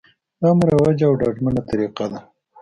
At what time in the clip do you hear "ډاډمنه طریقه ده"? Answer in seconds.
1.19-2.19